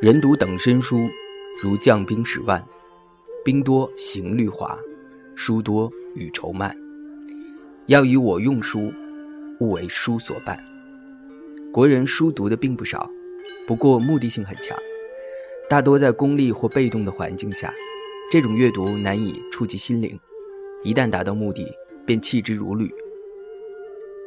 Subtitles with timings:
[0.00, 1.10] 人读等身书，
[1.60, 2.64] 如将兵十万，
[3.44, 4.78] 兵多行律滑，
[5.34, 6.72] 书多语愁慢。
[7.86, 8.92] 要以我用书，
[9.58, 10.56] 勿为书所伴。
[11.72, 13.10] 国人书读的并不少，
[13.66, 14.78] 不过目的性很强，
[15.68, 17.74] 大多在功利或被动的环境下，
[18.30, 20.16] 这种阅读难以触及心灵。
[20.84, 21.66] 一旦达到目的，
[22.06, 22.88] 便弃之如履。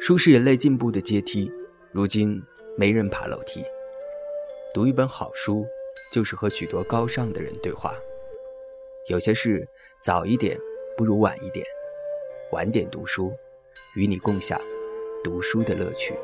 [0.02, 1.50] 书是人类进步的阶梯，
[1.94, 2.44] 如今
[2.78, 3.64] 没人爬楼梯。
[4.74, 5.68] 读一本好书，
[6.14, 7.94] 就是和许多高尚的人对话。
[9.10, 9.68] 有些事
[10.02, 10.58] 早一点
[10.96, 11.66] 不如晚一点，
[12.54, 13.34] 晚点读书，
[13.98, 14.58] 与你共享
[15.22, 16.18] 读书的乐趣。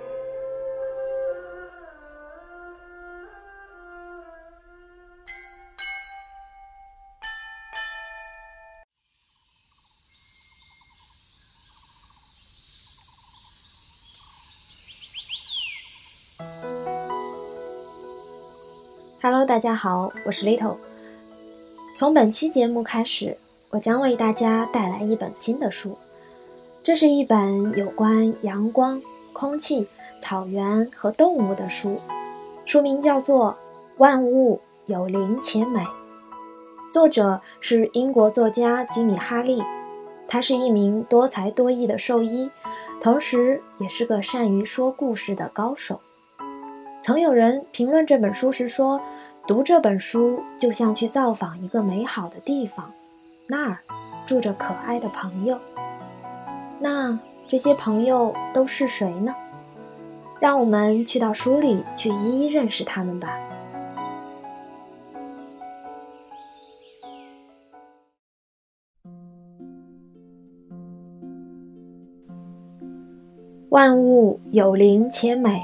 [19.19, 20.75] Hello，大家好，我是 Little。
[21.95, 23.35] 从本期节目开始，
[23.71, 25.97] 我将为大家带来一本新的书。
[26.83, 29.01] 这是一本有关阳光、
[29.33, 29.87] 空气、
[30.21, 31.99] 草原和动物的书，
[32.63, 33.49] 书名叫做
[33.97, 35.79] 《万物有灵且美》，
[36.93, 39.63] 作者是英国作家吉米·哈利。
[40.27, 42.47] 他是一名多才多艺的兽医，
[43.01, 45.99] 同时也是个善于说故事的高手。
[47.07, 48.99] 曾有人评论这本书时说。
[49.47, 52.91] 读这本书就像去造访一个美好的地方，
[53.47, 53.77] 那儿
[54.25, 55.57] 住着可爱的朋友。
[56.81, 59.33] 那这些朋友都是谁呢？
[60.41, 63.39] 让我们去到书里去一一认识他们吧。
[73.69, 75.63] 万物有灵且美，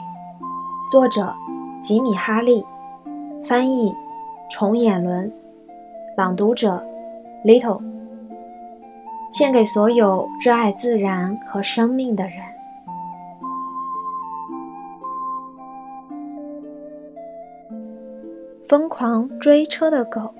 [0.93, 1.33] 作者
[1.81, 2.63] 吉米·哈利。
[3.43, 3.91] 翻译：
[4.47, 5.33] 重眼轮，
[6.15, 6.85] 朗读者
[7.43, 7.81] ：Little。
[9.31, 12.35] 献给所有热爱自然和生命的人。
[18.67, 20.31] 疯狂追车的狗，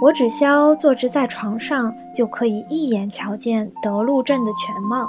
[0.00, 5.08] 我只消坐直在床上，就可以一眼瞧见德禄镇的全貌。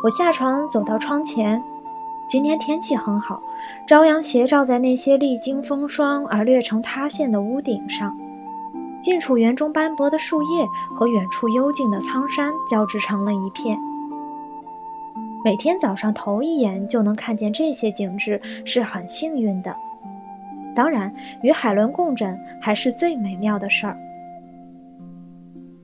[0.00, 1.60] 我下床走到窗前。
[2.28, 3.42] 今天天气很好，
[3.84, 8.16] 朝阳斜照在那些历经风霜而略成塌陷的屋顶上，
[9.02, 10.64] 近处园中斑驳的树叶
[10.94, 13.76] 和远处幽静的苍山交织成了一片。
[15.44, 19.74] 每天早上头一眼就能看见这些景致是很幸运的，
[20.76, 23.98] 当然与海伦共枕还是最美妙的事儿。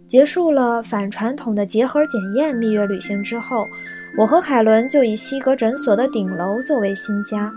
[0.06, 3.66] 结束了反传统的结核检验蜜月旅行之后。
[4.16, 7.52] 我和海伦就以西格诊所的顶楼作为新家。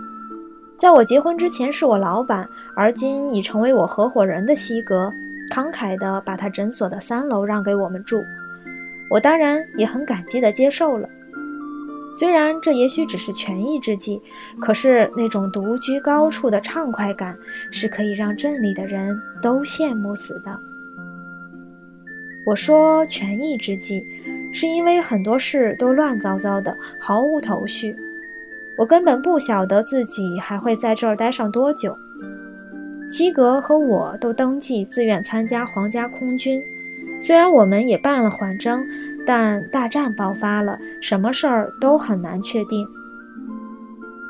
[0.76, 5.12] 在我结婚之前是我老板，而今已成为我合伙人的西格，
[5.54, 8.20] 慷慨地把他诊所的三楼让给我们住。
[9.08, 11.08] 我当然也很感激地接受了。
[12.12, 14.20] 虽然这也许只是权宜之计，
[14.60, 17.36] 可是那种独居高处的畅快感
[17.70, 20.58] 是可以让镇里的人都羡慕死的。
[22.46, 24.02] 我说权宜之计。
[24.52, 27.94] 是因为很多事都乱糟糟的，毫无头绪，
[28.76, 31.96] 我根本不晓得自己还会在这儿待上多久。
[33.08, 36.62] 西格和我都登记自愿参加皇家空军，
[37.20, 38.84] 虽然我们也办了缓征，
[39.26, 42.86] 但大战爆发了，什么事儿都很难确定。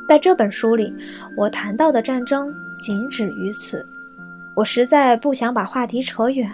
[0.08, 0.94] 在这本书里，
[1.36, 3.84] 我谈到的战争仅止于此，
[4.54, 6.50] 我实在不想把话题扯远。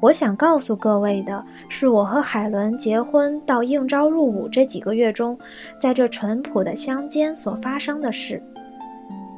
[0.00, 5.38] 我想告诉各位的是，我和海伦结婚到应召入伍这几个月中，
[5.78, 8.42] 在这淳朴的乡间所发生的事。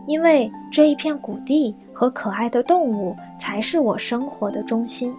[0.07, 5.13] 因为这一片谷地和可爱的动物才是我生活的中心。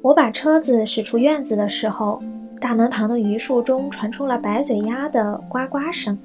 [0.00, 2.22] 我把车子驶出院子的时候，
[2.58, 6.18] 大门旁的榆树中传出了白嘴鸭的呱呱声。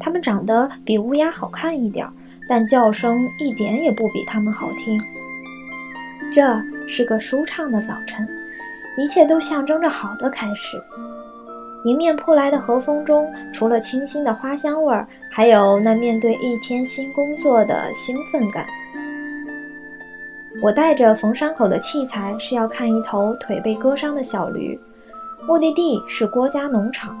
[0.00, 2.12] 它们长得比乌鸦好看一点儿。
[2.52, 5.02] 但叫声一点也不比他们好听。
[6.30, 6.42] 这
[6.86, 8.28] 是个舒畅的早晨，
[8.98, 10.78] 一切都象征着好的开始。
[11.84, 18.66] 迎面扑来的和风中，除了清新的花香味儿，还有那面对一天新工作的兴奋感。
[20.62, 24.78] 我带着缝伤口的器材，是要看一头腿被割伤的小驴，
[25.46, 27.16] 目的地是郭家农场。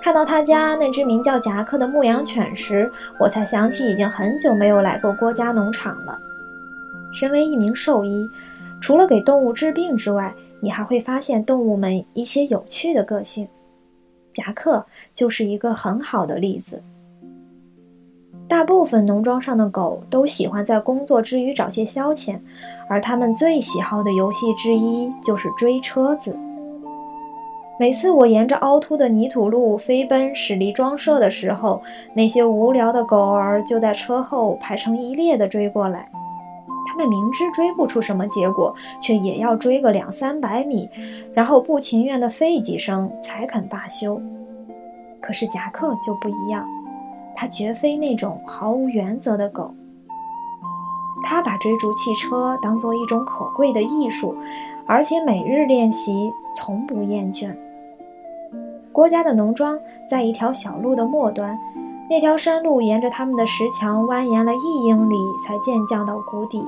[0.00, 6.18] 看到他家那只名叫夹克的牧羊犬时，我才想起已经很久没有来过郭家农场了。
[7.12, 8.28] 身为一名兽医，
[8.80, 13.46] 除了给动物治病之外，你还会发现动物们一些有趣的个性。
[14.32, 14.84] 夹克
[15.14, 16.82] 就是一个很好的例子。
[18.46, 22.38] 大部分农庄上的狗都喜欢在工作之余找些消遣，
[22.88, 26.34] 而它们最喜好的游戏之一就是追车子。
[27.80, 31.80] 每次我沿着凹凸的泥土路飞奔驶离庄舍的时候，
[32.12, 36.10] 那些无聊的狗儿就在车后排成一列的追过来。
[36.84, 40.88] 它们明知追不出什么结果，却也要追个两三百米，
[41.32, 44.20] 然后不情愿地吠几声才肯罢休。
[45.20, 46.66] 可是夹克就不一样，
[47.36, 49.72] 他绝非那种毫无原则的狗。
[51.22, 54.34] 他把追逐汽车当做一种可贵的艺术，
[54.84, 57.54] 而且每日练习，从不厌倦。
[58.98, 59.78] 郭家的农庄
[60.08, 61.56] 在一条小路的末端，
[62.10, 65.14] 那条山路沿着他们的石墙蜿蜒了一英里，
[65.46, 66.60] 才渐降到谷底。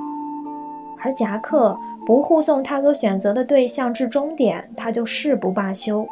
[1.03, 6.07] 而夹克不护送他所选择的对象至终点，他就誓不罢休。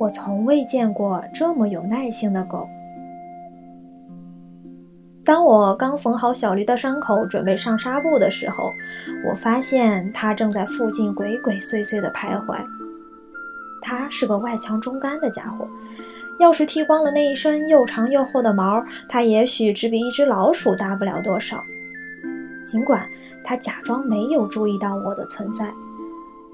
[0.00, 2.66] 我从未见过这么有耐性的狗。
[5.24, 8.72] 当我刚缝好小驴的伤口，准备上纱布的时候，
[9.30, 12.58] 我发现它正在附近鬼鬼祟祟地徘徊。
[13.86, 15.68] 他是个外强中干的家伙，
[16.40, 21.64] 要是剃光了那一身又长又厚的毛，他也许只比一只老鼠大不了多少。
[22.66, 23.08] 尽管
[23.44, 25.72] 他假装没有注意到我的存在，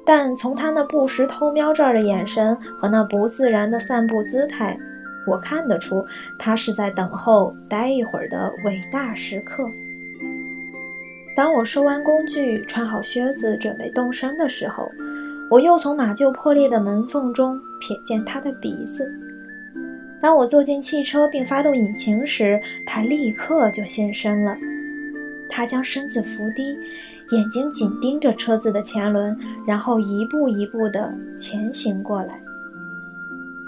[0.04, 4.78] 但从他那不时偷瞄这儿的眼神和那不自然的散步姿态，
[5.26, 6.04] 我看得出
[6.38, 9.66] 他是在等候待一会儿的伟大时刻。
[11.34, 14.86] 当我收完工具，穿好靴子，准备动身的时候，
[15.52, 19.06] 我又从马厩破裂的门缝中瞥见他的鼻子。
[20.18, 24.56] 当我坐进汽车并发动引擎时，他立刻就现身了。
[25.50, 26.74] 他将身子伏低，
[27.36, 32.40] 眼睛紧盯着车子的前轮，然后一步一步地前行过来。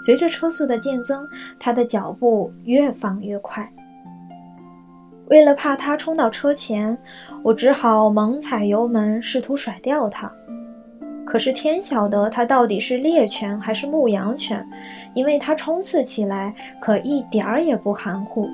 [0.01, 1.29] 随着车速的渐增，
[1.59, 3.71] 他的脚步越放越快。
[5.29, 6.97] 为了怕他冲到车前，
[7.43, 10.33] 我只好猛踩油门，试图甩掉他。
[11.27, 14.67] 可是天晓得它到底是猎犬还是牧羊犬，
[15.15, 18.49] 因为它冲刺起来可一点儿也不含糊。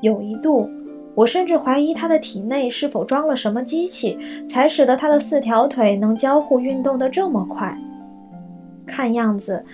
[0.00, 0.68] 有一度，
[1.14, 4.18] 我甚至怀疑它的体内是否装了什么机器，
[4.48, 7.76] 才使得它的四条腿能交互运动得这么快。
[8.86, 9.64] 看样子，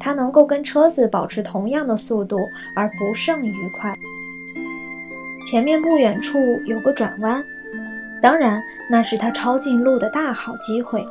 [0.00, 2.36] 它能够跟车子保持同样的速度，
[2.74, 3.94] 而不胜愉快。
[5.44, 7.44] 前面不远处有个转弯，
[8.20, 8.60] 当然，
[8.90, 11.04] 那是它抄近路的大好机会。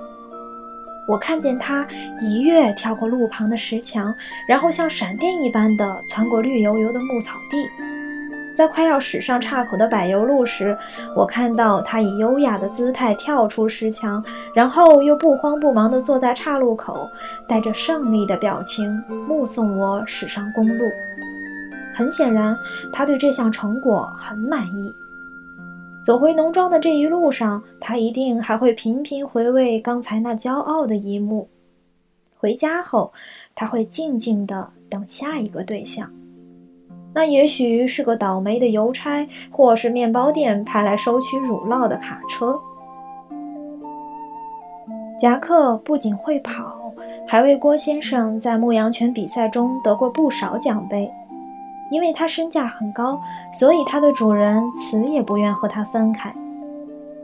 [1.07, 1.85] 我看见他
[2.19, 4.13] 一跃跳过路旁的石墙，
[4.47, 7.67] 然后像闪电一般的穿过绿油油的牧草地。
[8.55, 10.77] 在快要驶上岔口的柏油路时，
[11.13, 14.23] 我看到他以优雅的姿态跳出石墙，
[14.53, 17.09] 然后又不慌不忙地坐在岔路口，
[17.47, 20.85] 带着胜利的表情目送我驶上公路。
[21.93, 22.57] 很显然，
[22.93, 24.95] 他对这项成果很满意。
[26.05, 31.49] 走回农庄的这一路上，他一定还会频频回味刚才那骄傲的一幕。
[32.37, 33.11] 回家后，
[33.55, 36.07] 他会静静地等下一个对象，
[37.11, 42.55] 那也许是个倒霉的邮差，或是面包店派来收取乳酪的卡车。
[45.19, 46.93] 夹克不仅会跑，
[47.27, 51.11] 还为郭先生在牧羊犬比赛中得过不少奖杯。
[51.91, 53.21] 因为它身价很高，
[53.53, 56.33] 所以它的主人死也不愿和它分开。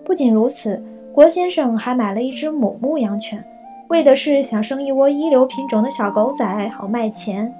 [0.05, 3.43] 不仅如此，郭先生还买了一只母牧羊犬，
[3.87, 7.53] 为的是想生一窝一流品种的小狗仔，好卖钱。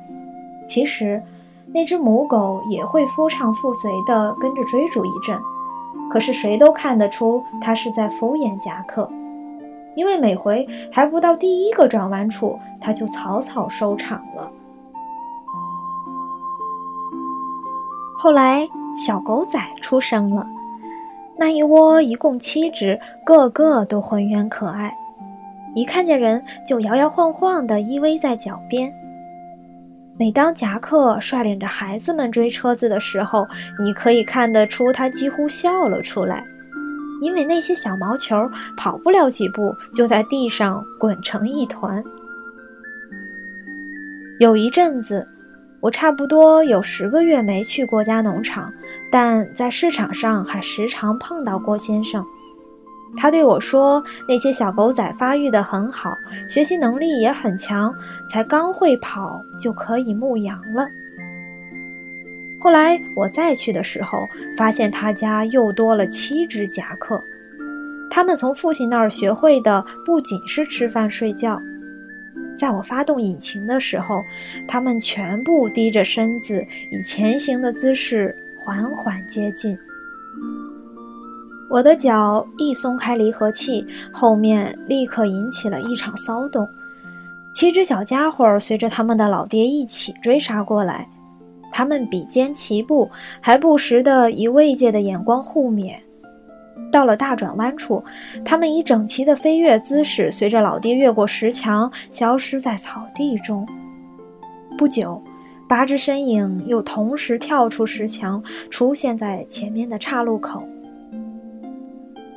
[0.68, 1.22] 其实，
[1.74, 5.38] 那只母狗也会夫唱妇随地跟着追逐一阵，
[6.12, 9.10] 可是谁都看得出它是在敷衍夹克，
[9.96, 14.52] 因为每回还不到第一个转弯处，它就草草收场了。
[18.24, 20.46] 后来，小狗仔出生了，
[21.40, 24.94] 那一窝一共七只，个个都浑圆可爱，
[25.74, 28.94] 一看见人就摇摇晃晃地依偎在脚边。
[30.20, 33.48] 每当夹克率领着孩子们追车子的时候，
[33.84, 36.46] 你可以看得出他几乎笑了出来，
[37.24, 38.38] 因为那些小毛球
[38.78, 42.04] 跑不了几步就在地上滚成一团。
[44.40, 45.28] 有一阵子。
[45.82, 48.72] 我差不多有十个月没去过家农场，
[49.12, 52.24] 但在市场上还时常碰到郭先生。
[53.18, 56.16] 他对我说：“那些小狗仔发育得很好，
[56.48, 57.94] 学习能力也很强，
[58.30, 60.88] 才刚会跑就可以牧羊了。”
[62.62, 64.20] 后来我再去的时候，
[64.56, 67.20] 发现他家又多了七只夹克。
[68.10, 71.60] 他们从父亲那儿学会的不仅是吃饭睡觉。
[72.62, 74.22] 在我发动引擎的时候，
[74.68, 79.76] 它们全部低着身子，以前行的姿势缓缓接近。
[81.72, 86.68] 我的脚一松开离合器，后面立刻引起了一场骚动。
[87.52, 91.10] 七只小家伙随着他们的老爹一起追杀过来，
[91.72, 95.96] 他们比肩齐步，还不时地以慰藉的眼光互勉。
[96.92, 98.04] 到了大转弯处，
[98.44, 103.66] 他们以整齐的飞跃姿势，随着老爹越过石墙，消失在草地中。
[104.78, 105.22] 不久，
[105.68, 110.62] 八只身影又同时跳出石墙，出现在前面的岔路口。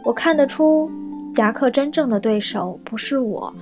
[0.05, 0.91] 我看得出，
[1.35, 3.53] 夹克真正的对手不是我，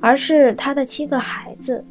[0.00, 1.84] 而是他的七个孩子，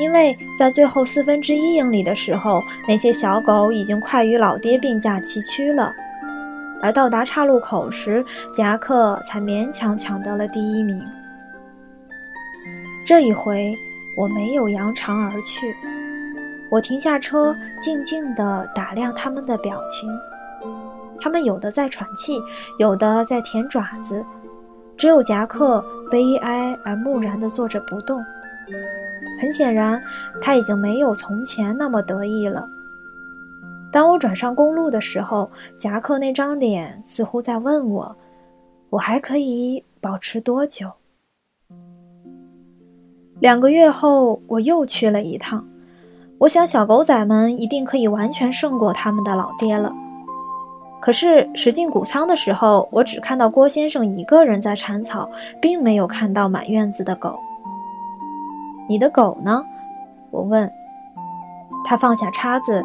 [0.00, 5.92] 因为在最后四分之一英里的时候，那些小狗已经快与老爹并驾齐驱了。
[6.80, 11.02] 而到达岔路口时，夹克才勉强抢得了第一名。
[13.06, 13.74] 这一回，
[14.16, 15.74] 我没有扬长而去，
[16.70, 20.08] 我停下车，静静地打量他们的表情。
[21.20, 22.38] 他们有的在喘气，
[22.78, 24.24] 有的在舔爪子，
[24.96, 28.18] 只有夹克悲哀而木然地坐着不动。
[29.40, 30.00] 很显然，
[30.40, 32.68] 他已经没有从前那么得意了。
[33.92, 38.16] 当我转上公路的时候，夹克那张脸似乎在问我
[38.90, 40.90] ：“我还可以保持多久？”
[43.40, 45.66] 两个月后，我又去了一趟。
[46.38, 49.92] 我想，小狗仔们一定可以完全胜过他们的老爹了。
[51.00, 55.30] 可是驶进谷仓的时候，我只看到郭先生一个人在铲草，
[55.62, 57.38] 并没有看到满院子的狗。
[58.88, 59.64] 你的狗呢？
[60.30, 60.70] 我问。
[61.84, 62.84] 他放下叉子，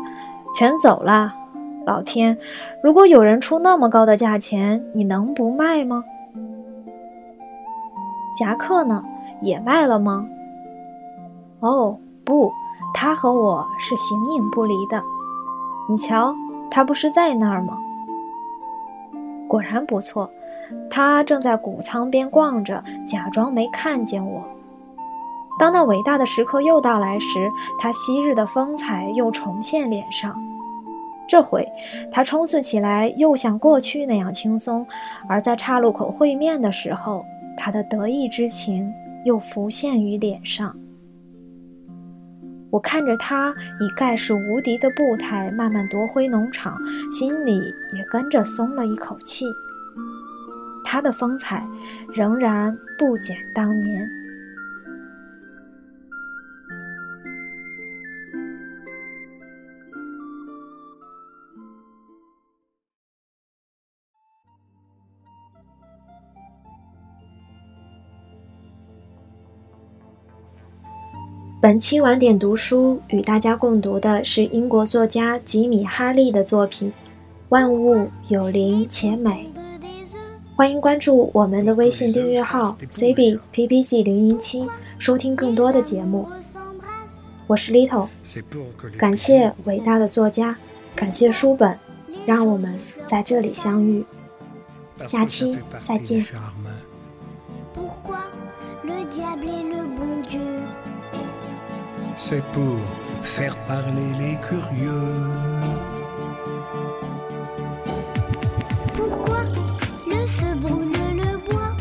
[0.54, 1.34] 全走了。
[1.86, 2.38] 老天，
[2.82, 6.04] 如果有人出那么高的价钱，你能不卖吗？
[8.40, 9.04] 夹克呢？
[9.42, 10.26] 也卖了吗？
[11.60, 12.50] 哦，不，
[12.94, 15.04] 他和我是形影不离的。
[15.90, 16.34] 你瞧，
[16.72, 17.78] 他不是在那儿吗？
[19.50, 20.30] 果然不错，
[20.90, 24.42] 他正在谷仓边逛着，假装没看见我。
[25.60, 30.36] 当那伟大的时刻又到来时，他昔日的风采又重现脸上。
[31.28, 31.68] 这回，
[32.12, 34.84] 他冲刺起来又像过去那样轻松；
[35.30, 37.24] 而在岔路口会面的时候，
[37.56, 38.92] 他的得意之情
[39.26, 40.76] 又浮现于脸上。
[42.72, 46.76] 我看着他以盖世无敌的步态慢慢夺回农场，
[47.12, 47.54] 心里
[47.96, 49.46] 也跟着松了一口气。
[50.84, 51.66] 他的风采
[52.12, 54.10] 仍然不减当年。
[71.64, 76.90] 本期晚点读书与大家共读的是英国作家吉米·哈利的作品
[77.48, 79.50] 《万物有灵且美》。
[80.58, 84.68] 欢迎关注我们的微信订阅号 cbppg 零零七，
[85.00, 86.28] 收听更多的节目。
[87.48, 88.10] 我是 Little，
[88.98, 90.58] 感谢伟大的作家，
[90.94, 91.80] 感谢书本，
[92.26, 92.78] 让我们
[93.08, 94.04] 在这里相遇。
[95.06, 96.22] 下期再见。
[102.18, 102.80] C'est pour
[103.24, 104.92] faire parler les curieux.
[108.94, 109.40] Pourquoi
[110.08, 111.76] le feu brûle le bois?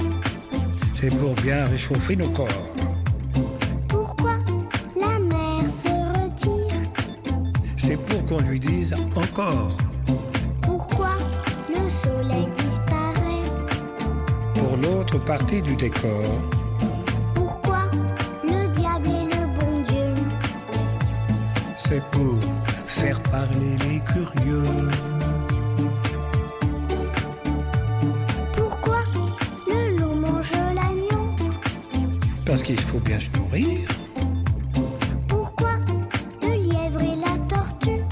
[0.92, 2.66] C'est pour bien réchauffer nos corps.
[3.88, 4.34] Pourquoi
[4.96, 6.80] la mer se retire?
[7.76, 9.76] C'est pour qu'on lui dise encore.
[10.62, 11.10] Pourquoi
[11.68, 13.48] le soleil disparaît?
[14.54, 16.24] Pour l'autre partie du décor.
[22.10, 22.38] Pour
[22.86, 24.62] faire parler les curieux.
[28.56, 28.98] Pourquoi
[29.66, 31.26] le loup mange l'agneau?
[32.46, 33.88] Parce qu'il faut bien se nourrir.
[35.28, 35.72] Pourquoi
[36.42, 38.02] le lièvre et la tortue?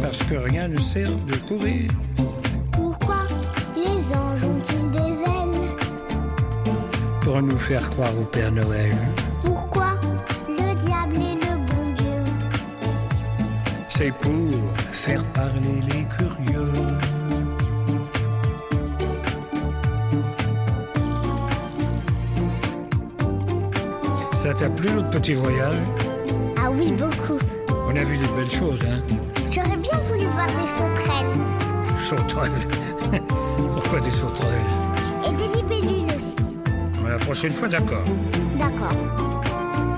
[0.00, 1.90] Parce que rien ne sert de courir.
[2.70, 3.22] Pourquoi
[3.76, 5.76] les anges ont-ils des ailes?
[7.22, 8.96] Pour nous faire croire au Père Noël.
[14.02, 14.50] C'est pour
[14.90, 16.72] faire parler les curieux.
[24.32, 25.74] Ça t'a plu notre petit voyage?
[26.56, 27.38] Ah oui, beaucoup.
[27.86, 29.00] On a vu des belles choses, hein?
[29.50, 31.36] J'aurais bien voulu voir des sauterelles.
[32.04, 32.68] Sauterelles?
[33.74, 34.72] Pourquoi des sauterelles?
[35.28, 37.08] Et des libellules aussi.
[37.08, 38.04] La prochaine fois, d'accord.
[38.58, 38.96] D'accord.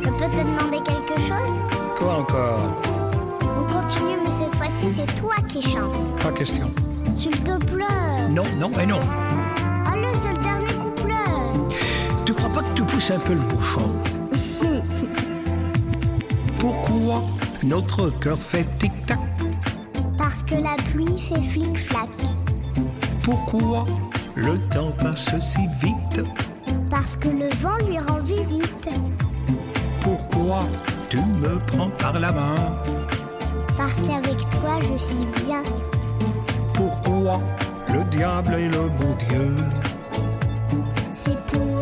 [0.03, 0.94] Je peux te demander quelque
[5.61, 5.77] qui.
[6.21, 6.71] Pas question.
[7.17, 8.29] S'il te plaît.
[8.31, 9.01] Non, non et non.
[9.87, 11.75] Allez, c'est le dernier couplet.
[12.25, 13.91] Tu crois pas que tu pousses un peu le bouchon?
[16.59, 17.23] Pourquoi
[17.63, 19.19] notre cœur fait tic-tac?
[20.19, 22.09] Parce que la pluie fait flic-flac.
[23.23, 23.85] Pourquoi
[24.35, 26.29] le temps passe si vite?
[26.91, 28.89] Parce que le vent lui rend visite.
[30.01, 30.65] Pourquoi
[31.09, 32.55] tu me prends par la main?
[33.77, 35.63] Parce qu'avec toi, je suis bien.
[36.75, 37.41] Pourquoi
[37.93, 39.55] le diable est le bon Dieu
[41.13, 41.74] C'est pour